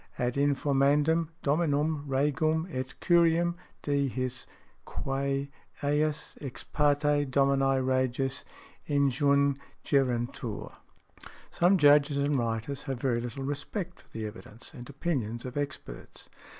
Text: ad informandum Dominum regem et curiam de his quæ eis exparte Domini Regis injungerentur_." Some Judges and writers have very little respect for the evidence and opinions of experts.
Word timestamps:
ad 0.17 0.33
informandum 0.33 1.29
Dominum 1.43 2.03
regem 2.07 2.65
et 2.73 2.95
curiam 3.01 3.53
de 3.83 4.07
his 4.07 4.47
quæ 4.87 5.47
eis 5.83 6.35
exparte 6.41 7.29
Domini 7.29 7.79
Regis 7.79 8.43
injungerentur_." 8.89 10.73
Some 11.51 11.77
Judges 11.77 12.17
and 12.17 12.35
writers 12.35 12.81
have 12.89 12.99
very 12.99 13.21
little 13.21 13.43
respect 13.43 14.01
for 14.01 14.09
the 14.09 14.25
evidence 14.25 14.73
and 14.73 14.89
opinions 14.89 15.45
of 15.45 15.55
experts. 15.55 16.29